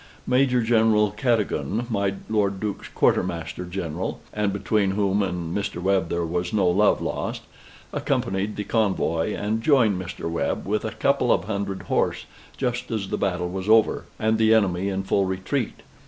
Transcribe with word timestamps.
Major 0.25 0.63
General 0.63 1.11
Cadogan, 1.11 1.85
my 1.87 2.15
Lord 2.27 2.59
Duke's 2.59 2.87
Quarter 2.87 3.21
Master 3.21 3.65
General, 3.65 4.19
(and 4.33 4.51
between 4.51 4.89
whom 4.97 5.21
and 5.21 5.55
Mr. 5.55 5.79
Webb 5.79 6.09
there 6.09 6.25
was 6.25 6.51
no 6.51 6.67
love 6.67 7.03
lost), 7.03 7.43
accompanied 7.93 8.55
the 8.55 8.63
convoy, 8.63 9.33
and 9.35 9.61
joined 9.61 10.01
Mr. 10.01 10.27
Webb 10.27 10.65
with 10.65 10.83
a 10.85 10.91
couple 10.91 11.31
of 11.31 11.43
hundred 11.43 11.83
horse 11.83 12.25
just 12.57 12.89
as 12.89 13.09
the 13.09 13.17
battle 13.19 13.49
was 13.49 13.69
over, 13.69 14.05
and 14.17 14.39
the 14.39 14.55
enemy 14.55 14.89
in 14.89 15.03
full 15.03 15.25
retreat. 15.25 15.81